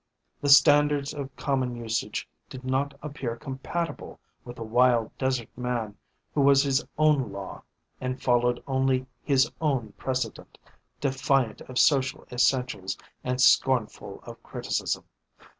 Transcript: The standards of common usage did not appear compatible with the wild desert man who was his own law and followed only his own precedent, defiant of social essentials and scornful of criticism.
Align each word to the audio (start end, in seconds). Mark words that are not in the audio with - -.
The 0.41 0.49
standards 0.49 1.13
of 1.13 1.35
common 1.35 1.75
usage 1.75 2.27
did 2.49 2.63
not 2.65 2.97
appear 3.03 3.35
compatible 3.35 4.19
with 4.43 4.55
the 4.55 4.63
wild 4.63 5.15
desert 5.19 5.55
man 5.55 5.95
who 6.33 6.41
was 6.41 6.63
his 6.63 6.83
own 6.97 7.31
law 7.31 7.61
and 7.99 8.19
followed 8.19 8.63
only 8.65 9.05
his 9.21 9.51
own 9.61 9.91
precedent, 9.99 10.57
defiant 10.99 11.61
of 11.69 11.77
social 11.77 12.25
essentials 12.31 12.97
and 13.23 13.39
scornful 13.39 14.23
of 14.23 14.41
criticism. 14.41 15.03